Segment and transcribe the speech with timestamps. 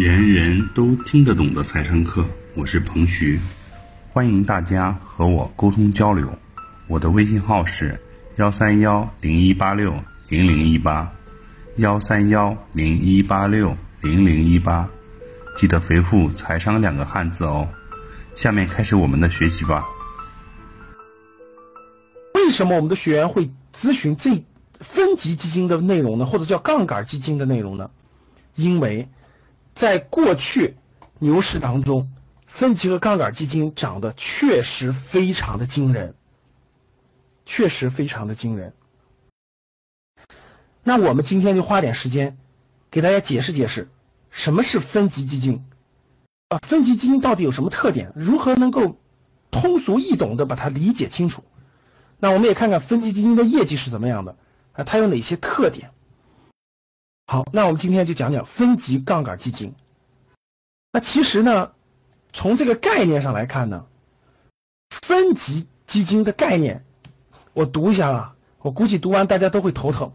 [0.00, 3.38] 人人都听得懂的财商课，我是彭徐，
[4.14, 6.26] 欢迎大家和我沟通交流。
[6.86, 8.00] 我的微信号是
[8.36, 9.92] 幺三幺零一八六
[10.30, 11.12] 零零一八，
[11.76, 14.88] 幺三幺零一八六零零一八，
[15.58, 17.68] 记得回复“财商”两个汉字哦。
[18.34, 19.84] 下面开始我们的学习吧。
[22.36, 24.42] 为什么我们的学员会咨询这
[24.80, 26.24] 分级基金的内容呢？
[26.24, 27.90] 或者叫杠杆基金的内容呢？
[28.54, 29.06] 因为
[29.74, 30.76] 在过去
[31.18, 32.10] 牛市当中，
[32.46, 36.14] 分级和杠杆基金涨得确实非常的惊人，
[37.46, 38.74] 确实非常的惊人。
[40.82, 42.36] 那我们今天就花点时间
[42.90, 43.88] 给大家解释解释，
[44.30, 45.64] 什么是分级基金
[46.48, 46.58] 啊？
[46.58, 48.12] 分级基金到底有什么特点？
[48.14, 48.98] 如何能够
[49.50, 51.44] 通俗易懂的把它理解清楚？
[52.18, 54.36] 那我们也看看分级基金的业绩是怎么样的
[54.72, 54.84] 啊？
[54.84, 55.90] 它有哪些特点？
[57.30, 59.72] 好，那我们今天就讲讲分级杠杆基金。
[60.90, 61.70] 那其实呢，
[62.32, 63.86] 从这个概念上来看呢，
[64.88, 66.84] 分级基金的概念，
[67.52, 70.12] 我读一下啊，我估计读完大家都会头疼。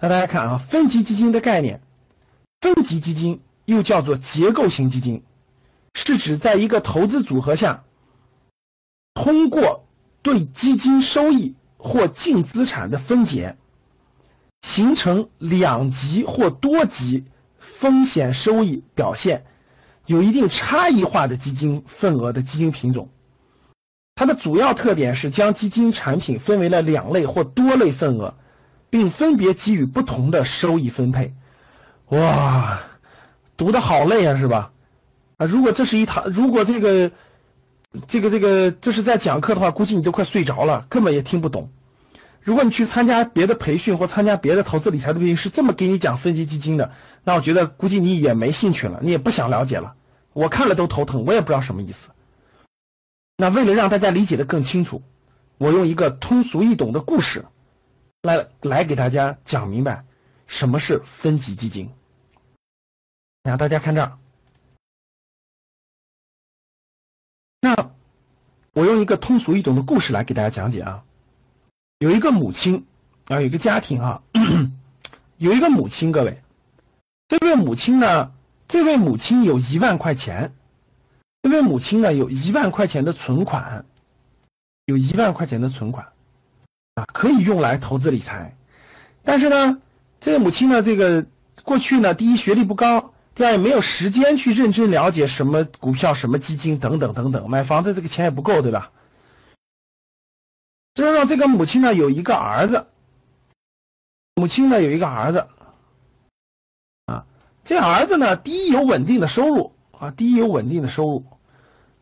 [0.00, 1.80] 那大家看啊，分级基金的概念，
[2.60, 5.22] 分级基金又叫做结构型基金，
[5.94, 7.84] 是指在一个投资组合下，
[9.14, 9.86] 通过
[10.22, 13.56] 对基金收益或净资产的分解。
[14.66, 17.24] 形成两级或多级
[17.60, 19.44] 风险收益表现
[20.06, 23.08] 有一定差异化的基金份额的基金品种，
[24.16, 28.34] 它的主要特点是将基金产品分为了两类或多类份额，
[28.90, 31.32] 并分别给予不同的收益分配。
[32.08, 32.80] 哇，
[33.56, 34.72] 读的好累啊，是吧？
[35.36, 37.12] 啊，如果这是一堂，如果这个
[38.08, 41.70] 这个这个这是在讲课的话，估计你都快睡着了，根本也听不懂。
[42.46, 46.92] 如果你去参加别的培训或参加别的投资理财的培训，是这么给你讲分级基金的，
[47.24, 49.96] 那我觉得估计你也没兴趣了，你也不想了解了。
[50.32, 52.10] 我看了都头疼，我也不知道什么意思。
[53.36, 55.02] 那为了让大家理解的更清楚，
[55.58, 57.46] 我用一个通俗易懂的故事，
[58.22, 60.04] 来来给大家讲明白
[60.46, 61.90] 什么是分级基金。
[63.42, 64.18] 然后大家看这儿，
[67.60, 67.90] 那
[68.72, 71.02] 我用一个通俗易懂的故事来给大家讲解啊。
[71.98, 72.84] 有一个母亲
[73.28, 74.20] 啊，有一个家庭啊，
[75.38, 76.42] 有一个母亲，各位，
[77.26, 78.32] 这位母亲呢，
[78.68, 80.52] 这位母亲有一万块钱，
[81.42, 83.86] 这位母亲呢有一万块钱的存款，
[84.84, 86.06] 有一万块钱的存款，
[86.96, 88.54] 啊，可以用来投资理财，
[89.24, 89.78] 但是呢，
[90.20, 91.24] 这位母亲呢，这个
[91.62, 98.90] 过去呢，第一学历不高，第二也没有时间去认真了解什么股票、什么基金等等等等，买房子这个钱也不够，对吧？
[100.96, 102.86] 知道这个母亲呢有一个儿子，
[104.34, 105.46] 母亲呢有一个儿子，
[107.04, 107.24] 啊，
[107.64, 109.72] 这儿子呢第一有稳定的收入。
[109.98, 111.24] 啊，第一有稳定的收入，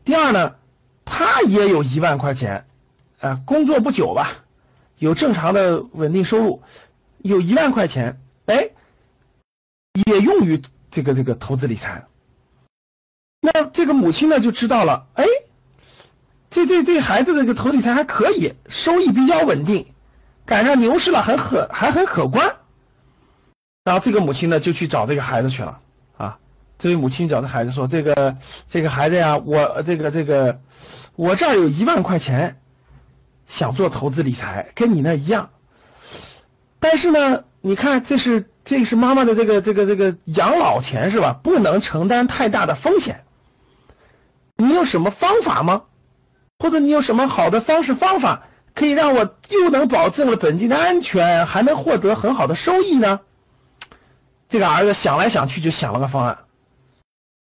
[0.03, 0.57] 第二呢，
[1.05, 2.67] 他也有一万块钱，
[3.21, 4.43] 啊，工作不久吧，
[4.97, 6.61] 有正常的稳定收入，
[7.19, 8.69] 有一万块钱，哎，
[10.07, 12.05] 也用于这个这个投资理财。
[13.39, 15.25] 那这个母亲呢就知道了，哎。
[16.55, 19.85] 这这这孩子这个投理财还可以，收益比较稳定，
[20.45, 22.55] 赶上牛市了，很可还很可观。
[23.83, 25.81] 然后这个母亲呢就去找这个孩子去了
[26.15, 26.37] 啊。
[26.79, 28.37] 这位母亲找这孩子说：“这个
[28.69, 30.61] 这个孩子呀，我这个这个
[31.17, 32.57] 我这儿有一万块钱，
[33.47, 35.49] 想做投资理财，跟你那一样。
[36.79, 41.37] 但是呢，你看这是这是妈妈的这个这个这个养老钱是吧？
[41.43, 43.25] 不能承担太大的风险。
[44.55, 45.81] 你有什么方法吗？”
[46.65, 48.41] 或者你有什么好的方式方法，
[48.73, 53.19] 可以让我又能保证了本金的安全，还能获得很好的收益呢？
[54.49, 56.39] 这个儿子想来想去就想了个方案，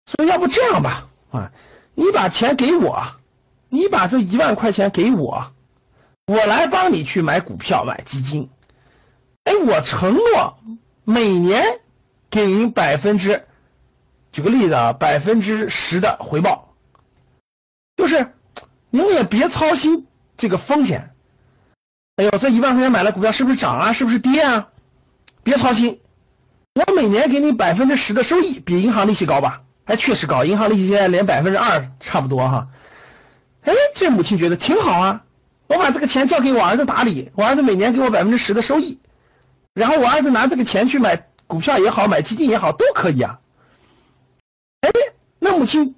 [0.07, 1.51] 所以要不这样吧，啊，
[1.94, 3.06] 你把钱给我，
[3.69, 5.51] 你把这一万块钱给我，
[6.25, 8.50] 我来帮你去买股票买基金，
[9.44, 10.57] 哎，我承诺
[11.03, 11.63] 每年
[12.31, 13.45] 给您百分之，
[14.31, 16.74] 举个例子啊，百分之十的回报，
[17.95, 18.33] 就是。
[18.95, 20.06] 您也别操心
[20.38, 21.16] 这个风险。
[22.18, 23.92] 哎呦，这一万块钱买了股票是不是涨啊？
[23.92, 24.68] 是不是跌啊？
[25.42, 26.00] 别操心，
[26.75, 29.63] 我每年给你百分之十的收益，比银行利息高吧？
[29.84, 32.68] 还确实高，银行利息现在连百分之二差不多哈。
[33.63, 35.24] 哎，这母亲觉得挺好啊，
[35.66, 39.00] 我把这个钱交给我儿子打理，我儿子每年给我百分之十的收益，
[39.74, 43.40] 然后我儿子拿这个钱去买股票也好，买基金也好，都可以啊。
[44.81, 44.92] 哎，
[45.40, 45.95] 那母亲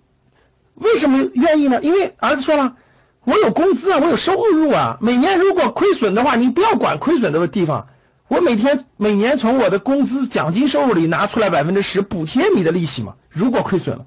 [0.75, 1.81] 为什么愿意呢？
[1.81, 2.77] 因为儿子说了。
[3.25, 4.97] 我有工资啊，我有收入啊。
[5.01, 7.87] 每年如果亏损的话，你不要管亏损的地方，
[8.27, 13.15] 我每天每年从我的工资奖金收入里拿出来百分之十补贴你的利息嘛？
[13.29, 14.05] 如果亏损了，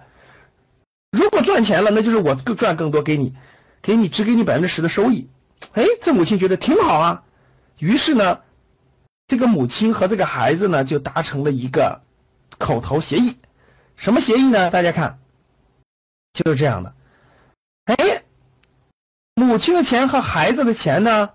[1.10, 3.34] 如果赚钱了，那就是我更赚更多给你，
[3.82, 5.28] 给你只给你百分之十的收益。
[5.72, 7.22] 哎，这母亲觉得挺好啊，
[7.78, 8.40] 于是呢，
[9.26, 12.00] 这个母亲和这个孩子呢就达成了一个
[12.58, 13.36] 口头协议，
[13.96, 14.70] 什么协议呢？
[14.70, 15.18] 大家看，
[16.32, 16.94] 就是这样的。
[19.48, 21.30] 母亲的钱和孩子的钱呢？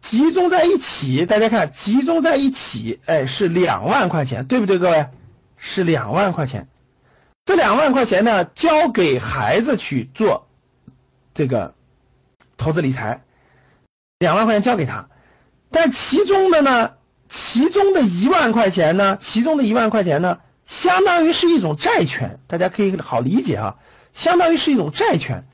[0.00, 5.08] 集中在一起，大家看，集中在一起，哎，是两万块钱，对不对，各位？
[5.56, 6.68] 是两万块钱。
[7.44, 10.46] 这两万块钱呢，交给孩子去做
[11.34, 11.74] 这个
[12.56, 13.20] 投资理财，
[14.20, 15.08] 两万块钱交给他。
[15.72, 16.92] 但其中的呢，
[17.28, 23.76] 其中的一万块钱呢，其中的一万块钱呢，相当于是一种债权，大家可以好理解啊，
[24.14, 25.44] 相当于是一种债权，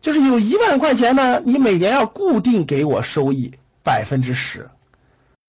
[0.00, 3.54] 就是有一万块钱呢，你每年要固定给我收益。
[3.82, 4.68] 百分之十，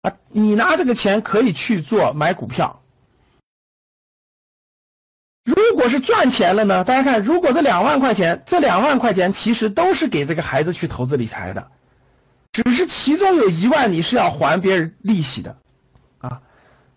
[0.04, 2.82] 啊，你拿这个钱可以去做买股票。
[5.44, 6.86] 如果是赚钱了呢？
[6.86, 11.68] 大家看，如果这两万块钱，这两万块钱其实都是给这个孩子去投资理财的，
[12.54, 15.58] 只是其中有一万你是要还别人利息的，
[16.20, 16.42] 啊，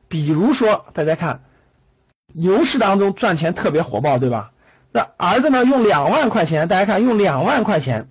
[0.07, 1.43] 比如说大家看，
[2.33, 4.53] 牛市当中赚钱特别火爆，对吧？
[4.95, 8.09] 那儿子呢，用两万块钱，大家看，用两万块钱。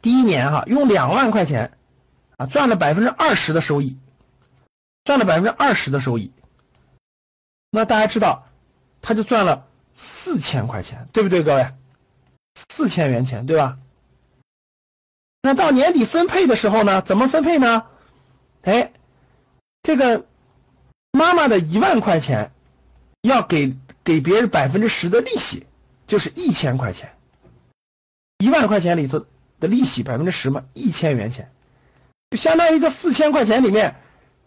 [0.00, 1.78] 第一年哈，用两万块钱，
[2.38, 3.96] 啊，赚了百分之二十的收益，
[5.04, 6.32] 赚了百分之二十的收益。
[7.70, 8.48] 那大家知道，
[9.00, 11.72] 他就赚了四千块钱，对不对，各位？
[12.70, 13.78] 四千元钱，对吧？
[15.40, 17.86] 那到年底分配的时候呢，怎么分配呢？
[18.62, 18.92] 哎，
[19.84, 20.26] 这个
[21.12, 22.50] 妈妈的一万块钱，
[23.22, 23.74] 要给
[24.04, 25.66] 给别人百分之十的利息，
[26.06, 27.10] 就是一千块钱，
[28.38, 29.24] 一万块钱里头。
[29.60, 31.48] 的利息百分之十嘛，一千元钱，
[32.30, 33.94] 就相当于这四千块钱里面，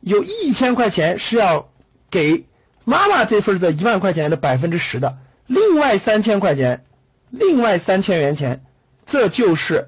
[0.01, 1.72] 有一千块钱是要
[2.10, 2.45] 给
[2.83, 5.18] 妈妈这份这一万块钱的百分之十的，
[5.48, 6.83] 另外三千块钱，
[7.30, 8.62] 另外三千元钱，
[9.06, 9.88] 这就是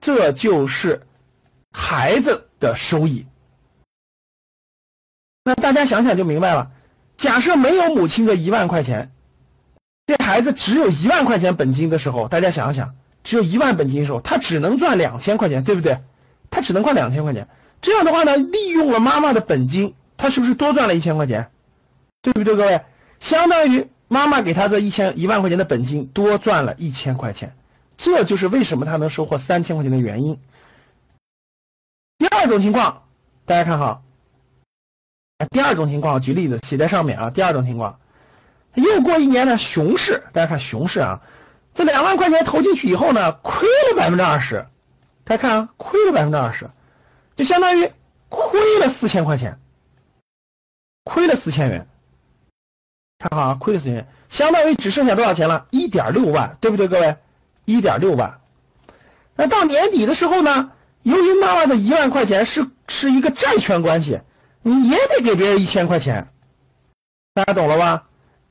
[0.00, 1.06] 这就是
[1.70, 3.24] 孩子的收益。
[5.44, 6.72] 那大家想想就明白了。
[7.18, 9.10] 假设没有母亲的一万块钱，
[10.06, 12.94] 这孩子只有一万块钱本金的时候，大家想想。
[13.24, 15.98] 只有一万本金的时候，他只能赚两千块钱，对不对？
[16.48, 17.46] 他只能赚两千块钱。
[17.82, 21.50] 这样的话呢，利用了妈妈的本金，他是不是多赚了一千块钱？
[22.22, 22.80] 对不对，各位？
[23.20, 27.54] 相当于妈妈给他这一千一万块钱的本金多赚了一千块钱，
[27.98, 30.38] 这就是为什么他能收获三千块钱的原因。
[32.16, 33.02] 第二种情况，
[33.44, 34.02] 大家看哈，
[35.46, 37.30] 第二种情况，举例子写在上面啊。
[37.30, 37.98] 第二种情况，
[38.74, 41.20] 又过一年呢，熊市，大家看熊市啊。
[41.74, 44.66] 这两万块钱投进去以后呢，亏了百分之二十，
[45.22, 46.68] 大家看啊，亏了百分之二十，
[47.36, 47.88] 就相当于
[48.28, 49.56] 亏了四千块钱，
[51.04, 51.86] 亏了四千元。
[53.20, 55.66] 看好啊，亏了四千元，相当于只剩下多少钱了？
[55.70, 57.16] 一点六万，对不对，各位？
[57.64, 58.40] 一点六万。
[59.36, 64.20] 那到年底的时候呢，由于妈妈的一万块钱是是一个债权关系，
[64.62, 66.28] 你也得给别人一千块钱，
[67.34, 68.04] 大家懂了吧？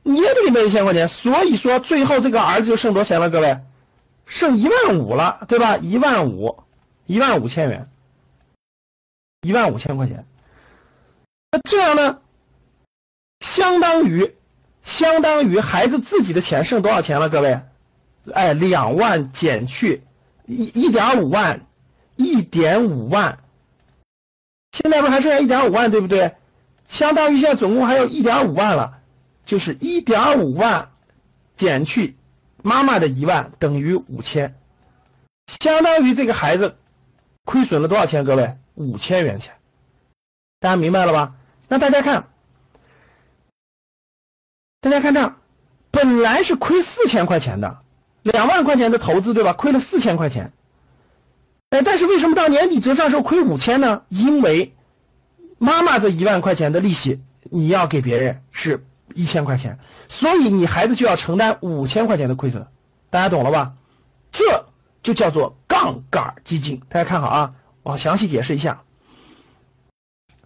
[0.03, 3.29] 你也得给他一千块钱，所以说最后这个儿子就剩多少钱了？
[3.29, 3.59] 各位，
[4.25, 5.75] 剩一万五了，对吧？
[5.75, 6.63] 一万五，
[7.07, 7.89] 一万五千元，
[9.41, 10.25] 一万五千块钱。
[11.51, 12.21] 那这样呢，
[13.41, 14.33] 相当于，
[14.83, 17.27] 相当于孩子自己的钱剩多少钱了？
[17.27, 17.59] 各位，
[18.33, 20.03] 哎，两万减去
[20.45, 21.67] 一一点五万，
[22.15, 23.39] 一点五万，
[24.71, 26.35] 现在不还剩下一点五万，对不对？
[26.87, 28.95] 相当于现在总共还有一点五万了。
[29.45, 30.91] 就是一点五万
[31.55, 32.17] 减去
[32.63, 34.59] 妈妈的一万等于五千，
[35.47, 36.75] 相当于这个孩子
[37.45, 38.25] 亏损了多少钱？
[38.25, 39.53] 各位，五千元钱，
[40.59, 41.35] 大家明白了吧？
[41.69, 42.27] 那大家看，
[44.81, 45.33] 大家看这，
[45.91, 47.79] 本来是亏四千块钱的，
[48.23, 49.53] 两万块钱的投资，对吧？
[49.53, 50.51] 亏了四千块钱，
[51.69, 54.03] 哎，但是为什么到年底折算时候亏五千呢？
[54.09, 54.73] 因为
[55.57, 58.83] 妈妈这一万块钱的利息你要给别人是。
[59.15, 62.67] 一千块钱，所以你孩子就要承担五千块钱的亏损，
[63.09, 63.73] 大家懂了吧？
[64.31, 64.65] 这
[65.01, 66.79] 就叫做杠杆基金。
[66.87, 68.83] 大家看好啊，我详细解释一下。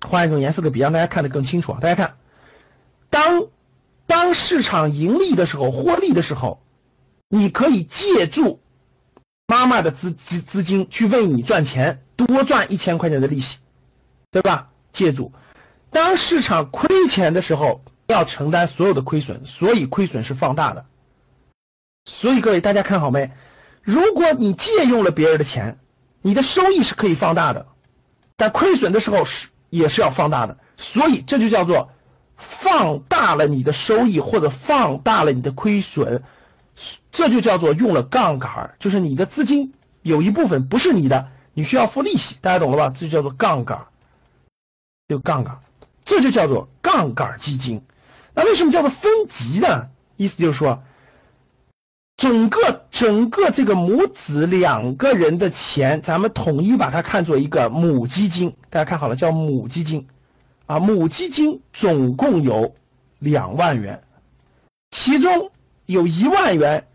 [0.07, 1.79] 换一种颜色的笔，让大家看得更清楚啊。
[1.81, 2.15] 大家看，
[3.09, 3.43] 当
[4.05, 6.61] 当市场盈利的时候，获利的时候，
[7.27, 8.60] 你可以借助
[9.51, 13.57] 妈妈的资资资金去为你赚钱，多赚一千块钱的利息，
[14.31, 14.69] 对吧？
[14.93, 15.33] 借助。
[15.89, 17.81] 当市场亏钱的时候。
[18.07, 20.85] 要承担所有的亏损，所以亏损是放大的。
[22.03, 23.31] 所以各位大家看好没？
[23.83, 25.79] 如果你借用了别人的钱，
[26.21, 27.67] 你的收益是可以放大的，
[28.35, 30.57] 但亏损的时候是也是要放大的。
[30.75, 31.93] 所以这就叫做
[32.35, 36.21] 放大了你的收益或者放大了你的亏损，
[37.11, 42.91] 这就叫做用了杠杆，就是你的资金有一部分不是你的，你需要付利息，大家懂了吧？
[42.95, 43.85] 这就叫做杠杆，
[45.07, 45.59] 就杠杆，
[46.05, 47.81] 这就叫做杠杆基金。
[48.33, 49.89] 那为什么叫做分级呢？
[50.17, 50.83] 意思就是说。
[52.17, 58.55] 整个整个这个母子两个人的钱，咱们统一把它看作一个母基金。
[58.69, 60.07] 大家看好了，叫母基金，
[60.67, 62.75] 啊，母基金总共有
[63.17, 64.03] 两万元，
[64.91, 65.49] 其中
[65.91, 66.87] 有一万元，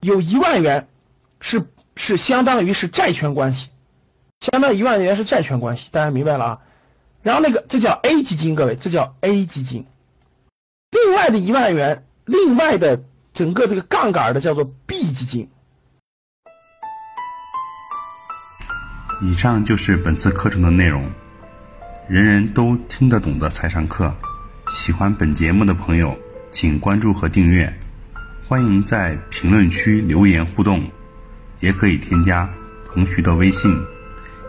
[0.00, 0.88] 有一万元
[1.40, 1.64] 是
[1.96, 3.68] 是相当于是债权关系，
[4.40, 6.58] 相当于一万元是债权关系，大家明白了啊？
[7.22, 9.86] 然后那个这叫 A 基金，各位，这叫 A 基金，
[10.90, 13.02] 另外的一万元，另外的。
[13.34, 15.48] 整个这个杠杆的叫做 B 基金。
[19.22, 21.10] 以上就是本次课程的内容，
[22.10, 24.14] 人人都听得懂的财商课。
[24.68, 26.14] 喜欢本节目的朋友，
[26.50, 27.72] 请关注和订阅。
[28.52, 30.86] 欢迎在评论区留言互动，
[31.60, 32.46] 也可以添加
[32.84, 33.74] 彭徐的微信：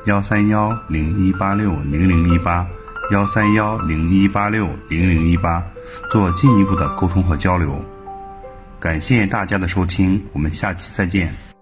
[0.07, 2.67] 幺三幺零一八六零零一八
[3.11, 5.65] 幺三幺零一八六零零一八，
[6.11, 7.81] 做进一步的沟通和交流。
[8.77, 11.52] 感谢大家的收听，我们下期再见。